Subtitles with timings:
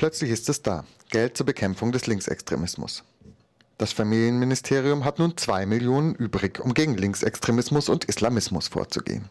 [0.00, 0.84] Plötzlich ist es da.
[1.10, 3.04] Geld zur Bekämpfung des Linksextremismus.
[3.76, 9.28] Das Familienministerium hat nun zwei Millionen übrig, um gegen Linksextremismus und Islamismus vorzugehen.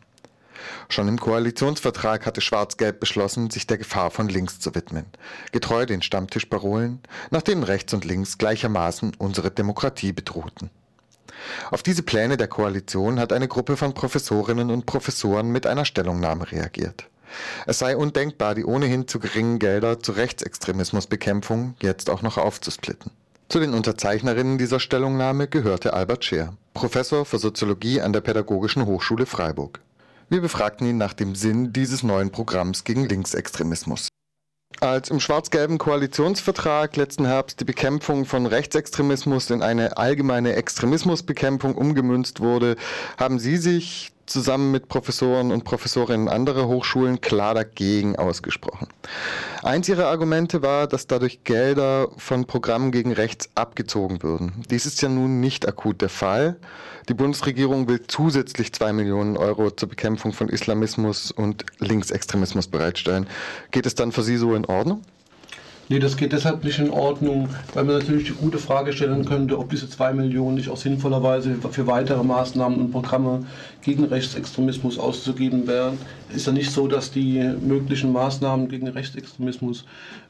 [0.88, 5.08] Schon im Koalitionsvertrag hatte Schwarz-Gelb beschlossen, sich der Gefahr von links zu widmen,
[5.52, 7.00] getreu den Stammtischparolen,
[7.32, 10.70] nach denen rechts und links gleichermaßen unsere Demokratie bedrohten.
[11.72, 16.52] Auf diese Pläne der Koalition hat eine Gruppe von Professorinnen und Professoren mit einer Stellungnahme
[16.52, 17.10] reagiert.
[17.66, 23.12] Es sei undenkbar, die ohnehin zu geringen Gelder zur Rechtsextremismusbekämpfung jetzt auch noch aufzusplitten.
[23.50, 29.26] Zu den Unterzeichnerinnen dieser Stellungnahme gehörte Albert Scher, Professor für Soziologie an der Pädagogischen Hochschule
[29.26, 29.80] Freiburg.
[30.30, 34.10] Wir befragten ihn nach dem Sinn dieses neuen Programms gegen Linksextremismus.
[34.80, 42.40] Als im schwarz-gelben Koalitionsvertrag letzten Herbst die Bekämpfung von Rechtsextremismus in eine allgemeine Extremismusbekämpfung umgemünzt
[42.40, 42.76] wurde,
[43.18, 48.88] haben Sie sich zusammen mit Professoren und Professorinnen anderer Hochschulen klar dagegen ausgesprochen.
[49.64, 54.64] Eins ihrer Argumente war, dass dadurch Gelder von Programmen gegen rechts abgezogen würden.
[54.70, 56.58] Dies ist ja nun nicht akut der Fall.
[57.10, 63.28] Die Bundesregierung will zusätzlich zwei Millionen Euro zur Bekämpfung von Islamismus und Linksextremismus bereitstellen.
[63.72, 65.02] Geht es dann für Sie so in Ordnung?
[65.92, 69.58] Nee, das geht deshalb nicht in Ordnung, weil man natürlich die gute Frage stellen könnte,
[69.58, 73.48] ob diese zwei Millionen nicht auch sinnvollerweise für weitere Maßnahmen und Programme
[73.82, 75.98] gegen Rechtsextremismus auszugeben wären.
[76.30, 79.86] Es ist ja nicht so, dass die möglichen Maßnahmen gegen Rechtsextremismus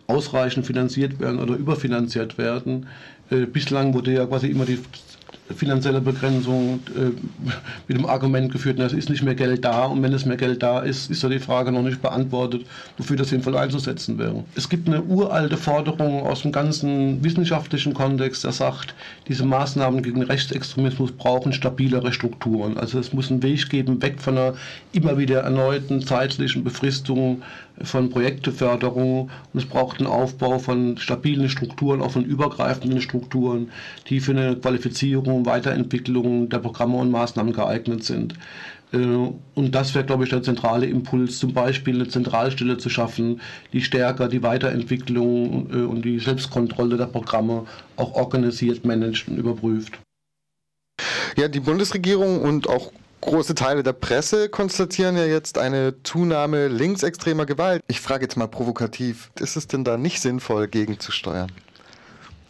[0.08, 2.88] ausreichend finanziert werden oder überfinanziert werden.
[3.30, 4.80] Äh, bislang wurde ja quasi immer die
[5.56, 7.12] finanzielle Begrenzung äh,
[7.88, 10.62] mit dem Argument geführt, es ist nicht mehr Geld da und wenn es mehr Geld
[10.62, 12.66] da ist, ist ja die Frage noch nicht beantwortet,
[12.98, 14.44] wofür das sinnvoll einzusetzen wäre.
[14.56, 18.94] Es gibt eine uralte Forderung aus dem ganzen wissenschaftlichen Kontext, der sagt,
[19.28, 22.78] diese Maßnahmen gegen Rechtsextremismus brauchen stabilere Strukturen.
[22.78, 24.54] Also es muss einen Weg geben, weg von einer
[24.92, 27.42] immer wieder erneuten zeitlichen Befristung
[27.82, 33.72] von Projekteförderung und es braucht einen Aufbau von stabilen Strukturen, auch von übergreifenden Strukturen,
[34.08, 38.36] die für eine Qualifizierung, Weiterentwicklung der Programme und Maßnahmen geeignet sind.
[38.92, 43.42] Äh, und das wäre, glaube ich, der zentrale Impuls, zum Beispiel eine Zentralstelle zu schaffen,
[43.74, 47.66] die stärker die Weiterentwicklung äh, und die Selbstkontrolle der Programme
[47.96, 50.00] auch organisiert, managt und überprüft.
[51.38, 52.92] Ja, die Bundesregierung und auch
[53.22, 57.84] Große Teile der Presse konstatieren ja jetzt eine Zunahme linksextremer Gewalt.
[57.88, 61.52] Ich frage jetzt mal provokativ, ist es denn da nicht sinnvoll, gegenzusteuern?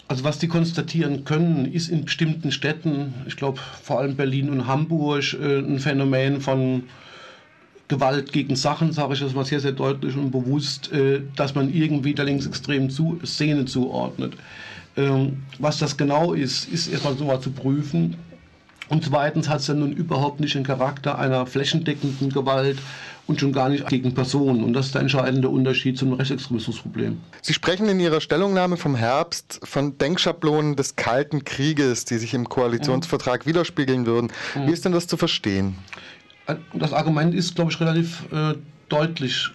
[0.09, 4.66] Also was die konstatieren können, ist in bestimmten Städten, ich glaube vor allem Berlin und
[4.66, 6.86] Hamburg, äh, ein Phänomen von
[7.90, 11.72] Gewalt gegen Sachen, sage ich das mal sehr, sehr deutlich und bewusst, äh, dass man
[11.72, 14.34] irgendwie der linksextremen Szene zuordnet.
[14.98, 18.16] Ähm, was das genau ist, ist erstmal so mal zu prüfen.
[18.89, 22.79] Und zweitens hat es ja nun überhaupt nicht den Charakter einer flächendeckenden Gewalt
[23.27, 24.63] und schon gar nicht gegen Personen.
[24.63, 27.19] Und das ist der entscheidende Unterschied zum Rechtsextremismusproblem.
[27.44, 32.50] Sie sprechen in Ihrer Stellungnahme vom Herbst von Denkschablonen des Kalten Krieges, die sich im
[32.50, 33.50] Koalitionsvertrag mhm.
[33.51, 34.31] widerspiegeln würden.
[34.55, 34.67] Mhm.
[34.67, 35.75] Wie ist denn das zu verstehen?
[36.73, 38.56] Das Argument ist, glaube ich, relativ äh,
[38.89, 39.51] deutlich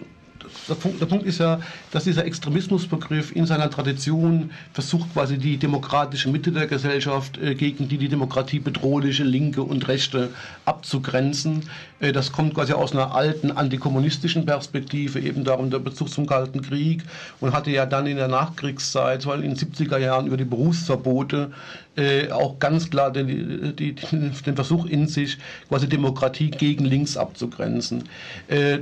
[0.69, 1.59] der Punkt, der Punkt ist ja,
[1.91, 7.87] dass dieser Extremismusbegriff in seiner Tradition versucht, quasi die demokratische Mitte der Gesellschaft äh, gegen
[7.87, 10.29] die die Demokratie bedrohliche Linke und Rechte
[10.65, 11.69] abzugrenzen.
[11.99, 16.61] Äh, das kommt quasi aus einer alten antikommunistischen Perspektive, eben darum der Bezug zum Kalten
[16.61, 17.03] Krieg
[17.39, 21.51] und hatte ja dann in der Nachkriegszeit, weil in den 70er Jahren über die Berufsverbote
[21.95, 25.37] äh, auch ganz klar den, die, den, Versuch in sich,
[25.69, 28.03] quasi Demokratie gegen links abzugrenzen.
[28.47, 28.79] Äh,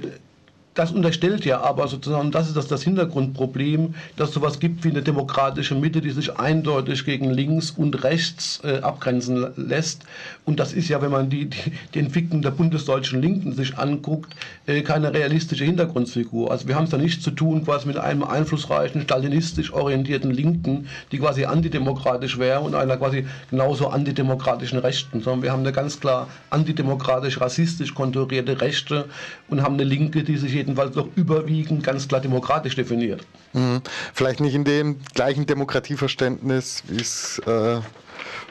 [0.73, 4.89] das unterstellt ja aber sozusagen, das ist das, das Hintergrundproblem, dass es sowas gibt wie
[4.89, 10.03] eine demokratische Mitte, die sich eindeutig gegen links und rechts äh, abgrenzen lässt.
[10.45, 14.35] Und das ist ja, wenn man die, die, die Entwicklung der bundesdeutschen Linken sich anguckt,
[14.65, 16.51] äh, keine realistische Hintergrundfigur.
[16.51, 20.87] Also wir haben es da nicht zu tun quasi mit einem einflussreichen, stalinistisch orientierten Linken,
[21.11, 25.99] die quasi antidemokratisch wäre und einer quasi genauso antidemokratischen Rechten, sondern wir haben eine ganz
[25.99, 29.05] klar antidemokratisch, rassistisch konturierte Rechte
[29.49, 33.25] und haben eine Linke, die sich jedenfalls doch überwiegend ganz klar demokratisch definiert.
[33.53, 33.81] Mhm.
[34.13, 37.81] Vielleicht nicht in dem gleichen Demokratieverständnis, wie es äh,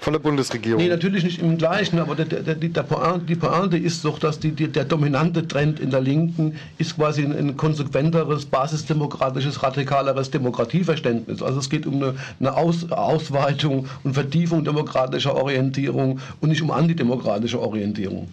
[0.01, 0.83] von der Bundesregierung.
[0.83, 4.39] Nee, natürlich nicht im gleichen, aber der, der, der Pointe, die Pointe ist doch, dass
[4.39, 11.41] die, der dominante Trend in der Linken ist quasi ein, ein, konsequenteres, basisdemokratisches, radikaleres Demokratieverständnis.
[11.41, 16.71] Also es geht um eine, eine Aus, Ausweitung und Vertiefung demokratischer Orientierung und nicht um
[16.71, 18.29] antidemokratische Orientierung.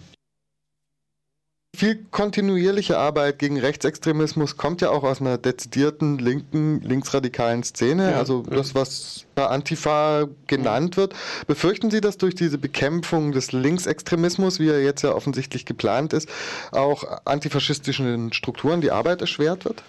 [1.76, 8.18] Viel kontinuierliche Arbeit gegen Rechtsextremismus kommt ja auch aus einer dezidierten linken, linksradikalen Szene, ja,
[8.18, 11.14] also das, was bei Antifa genannt wird.
[11.46, 16.28] Befürchten Sie, dass durch diese Bekämpfung des Linksextremismus, wie er jetzt ja offensichtlich geplant ist,
[16.72, 19.82] auch antifaschistischen Strukturen die Arbeit erschwert wird?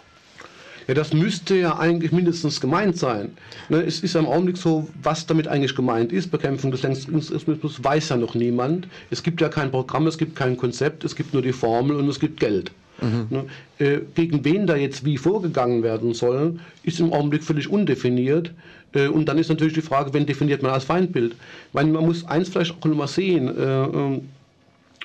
[0.88, 3.30] Ja, das müsste ja eigentlich mindestens gemeint sein.
[3.70, 6.32] Ne, es ist ja im Augenblick so, was damit eigentlich gemeint ist.
[6.32, 8.88] Bekämpfung des Linksextremismus weiß ja noch niemand.
[9.10, 12.08] Es gibt ja kein Programm, es gibt kein Konzept, es gibt nur die Formel und
[12.08, 12.72] es gibt Geld.
[13.02, 13.28] Mhm.
[13.30, 13.46] Ne,
[13.80, 18.52] äh, gegen wen da jetzt wie vorgegangen werden soll, ist im Augenblick völlig undefiniert.
[18.94, 21.36] Äh, und dann ist natürlich die Frage, wen definiert man als Feindbild?
[21.74, 23.48] Weil man muss eins vielleicht auch mal sehen.
[23.48, 24.30] Äh, ähm,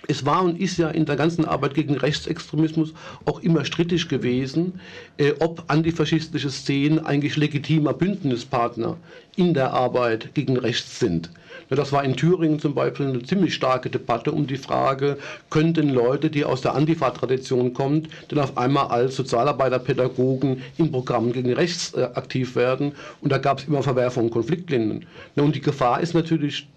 [0.08, 2.92] es war und ist ja in der ganzen Arbeit gegen Rechtsextremismus
[3.24, 4.80] auch immer strittig gewesen,
[5.18, 8.96] äh, ob antifaschistische Szenen eigentlich legitimer Bündnispartner
[9.36, 11.30] in der Arbeit gegen Rechts sind.
[11.68, 15.18] Das war in Thüringen zum Beispiel eine ziemlich starke Debatte um die Frage,
[15.50, 21.52] könnten Leute, die aus der Antifa-Tradition kommen, denn auf einmal als Sozialarbeiterpädagogen in Programmen gegen
[21.52, 22.92] Rechts äh, aktiv werden?
[23.20, 25.06] Und da gab es immer Verwerfungen, Konfliktlinien.
[25.34, 26.68] Und die Gefahr ist natürlich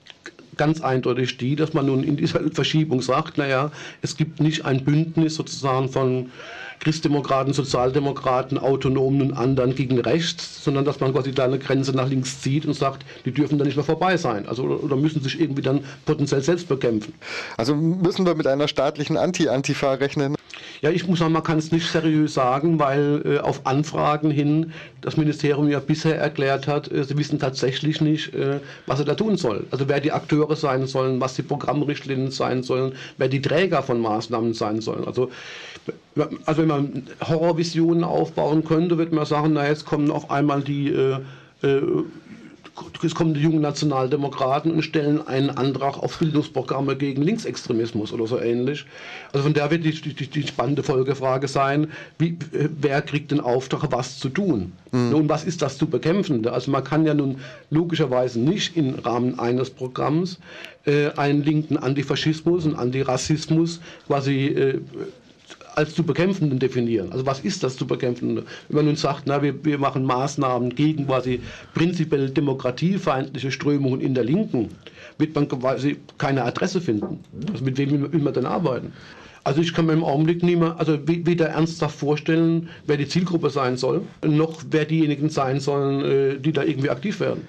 [0.59, 3.71] ganz eindeutig die, dass man nun in dieser Verschiebung sagt, naja,
[4.03, 6.29] es gibt nicht ein Bündnis sozusagen von
[6.79, 12.07] Christdemokraten, Sozialdemokraten, Autonomen und anderen gegen rechts, sondern dass man quasi da eine Grenze nach
[12.07, 14.47] links zieht und sagt, die dürfen da nicht mehr vorbei sein.
[14.47, 17.13] Also oder müssen sich irgendwie dann potenziell selbst bekämpfen.
[17.57, 20.35] Also müssen wir mit einer staatlichen Anti-Antifa rechnen?
[20.81, 24.71] Ja, ich muss sagen, man kann es nicht seriös sagen, weil äh, auf Anfragen hin
[25.01, 29.15] das Ministerium ja bisher erklärt hat, äh, sie wissen tatsächlich nicht, äh, was sie da
[29.15, 29.65] tun soll.
[29.71, 33.99] Also wer die Akteure sein sollen, was die Programmrichtlinien sein sollen, wer die Träger von
[33.99, 35.05] Maßnahmen sein sollen.
[35.05, 35.29] Also,
[36.45, 40.89] also wenn man Horrorvisionen aufbauen könnte, würde man sagen, na jetzt kommen auf einmal die
[40.89, 41.19] äh,
[41.61, 41.81] äh
[43.03, 48.39] es kommen die jungen Nationaldemokraten und stellen einen Antrag auf Bildungsprogramme gegen Linksextremismus oder so
[48.39, 48.85] ähnlich.
[49.31, 51.87] Also von daher wird die, die, die spannende Folgefrage sein,
[52.17, 54.73] wie, wer kriegt den Auftrag, was zu tun?
[54.91, 55.15] Mhm.
[55.15, 56.45] Und was ist das zu bekämpfen?
[56.47, 57.39] Also man kann ja nun
[57.69, 60.39] logischerweise nicht im Rahmen eines Programms
[60.85, 64.79] äh, einen linken Antifaschismus und Antirassismus quasi äh,
[65.75, 67.11] als zu bekämpfenden definieren.
[67.11, 68.43] Also was ist das zu bekämpfende?
[68.67, 71.41] Wenn man nun sagt, na, wir, wir machen Maßnahmen gegen quasi
[71.73, 74.69] prinzipiell demokratiefeindliche Strömungen in der Linken,
[75.17, 77.19] wird man quasi keine Adresse finden.
[77.51, 78.93] Also mit wem will man denn arbeiten?
[79.43, 83.49] Also ich kann mir im Augenblick nie mehr, also weder ernsthaft vorstellen, wer die Zielgruppe
[83.49, 87.47] sein soll, noch wer diejenigen sein sollen, äh, die da irgendwie aktiv werden.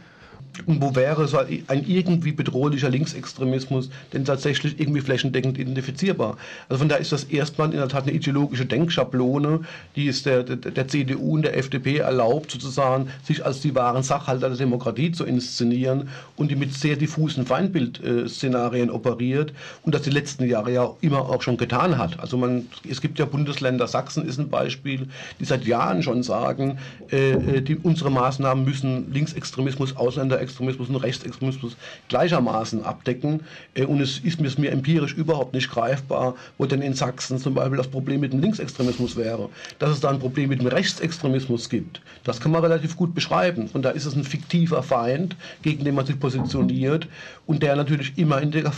[0.66, 6.36] Wo wäre so ein irgendwie bedrohlicher Linksextremismus denn tatsächlich irgendwie flächendeckend identifizierbar?
[6.68, 9.60] Also von da ist das erstmal in der Tat eine ideologische Denkschablone,
[9.96, 14.02] die es der, der, der, CDU und der FDP erlaubt, sozusagen sich als die wahren
[14.02, 20.10] Sachhalter der Demokratie zu inszenieren und die mit sehr diffusen Feindbildszenarien operiert und das die
[20.10, 22.18] letzten Jahre ja immer auch schon getan hat.
[22.18, 25.06] Also man, es gibt ja Bundesländer, Sachsen ist ein Beispiel,
[25.38, 26.78] die seit Jahren schon sagen,
[27.12, 31.76] äh, äh die, unsere Maßnahmen müssen Linksextremismus, Ausländer Extremismus und Rechtsextremismus
[32.08, 33.40] gleichermaßen abdecken.
[33.74, 37.76] Äh, und es ist mir empirisch überhaupt nicht greifbar, wo denn in Sachsen zum Beispiel
[37.76, 39.48] das Problem mit dem Linksextremismus wäre.
[39.78, 43.68] Dass es da ein Problem mit dem Rechtsextremismus gibt, das kann man relativ gut beschreiben.
[43.72, 47.08] Und da ist es ein fiktiver Feind, gegen den man sich positioniert
[47.46, 48.72] und der natürlich immer in der,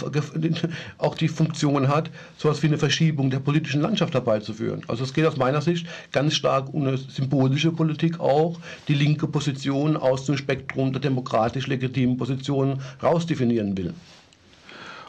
[0.99, 4.83] auch die Funktion hat, so etwas wie eine Verschiebung der politischen Landschaft herbeizuführen.
[4.89, 9.27] Also es geht aus meiner Sicht ganz stark um eine symbolische Politik auch, die linke
[9.27, 13.95] Position aus dem Spektrum der Demokratie demokratisch legitimen Positionen rausdefinieren will.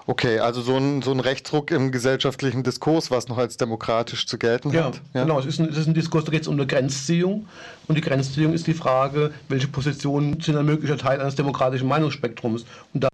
[0.06, 4.38] Okay, also so ein, so ein Rechtsruck im gesellschaftlichen Diskurs, was noch als demokratisch zu
[4.38, 5.02] gelten ja, hat.
[5.14, 5.40] Ja, genau.
[5.40, 7.48] Es ist, ein, es ist ein Diskurs, da geht es um eine Grenzziehung.
[7.88, 12.66] Und die Grenzziehung ist die Frage, welche Positionen sind ein möglicher Teil eines demokratischen Meinungsspektrums.
[12.94, 13.10] Und da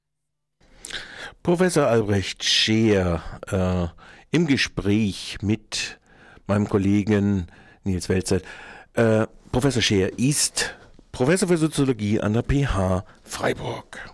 [1.43, 3.21] Professor Albrecht Scheer
[3.51, 5.99] äh, im Gespräch mit
[6.47, 7.45] meinem Kollegen
[7.83, 8.41] Nils Welzer.
[8.93, 10.75] Äh, Professor Scheer ist
[11.11, 14.09] Professor für Soziologie an der PH Freiburg.